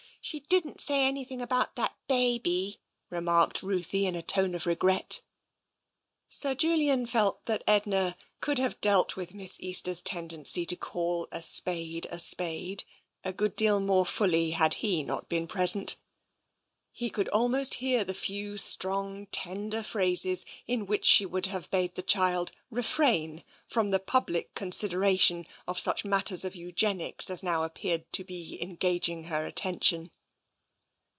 [0.23, 5.21] She didn't say anything about that baby," remarked Ruthie in a tone of regret.
[6.29, 11.41] Sir Julian felt that Edna could have dealt with Miss Easter's tendency to call a
[11.41, 12.83] spade a spade
[13.23, 15.97] a good deal more fully had he not been present.
[16.93, 21.95] He could almost hear the few strong, tender phrases in which she would have bade
[21.95, 27.63] the child refrain from the public considera tion of such matters of eugenics as now
[27.63, 30.11] appeared to be engaging her attention.